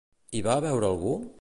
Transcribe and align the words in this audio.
Hi 0.37 0.41
va 0.47 0.55
veure 0.67 0.91
a 0.91 0.95
algú? 0.97 1.15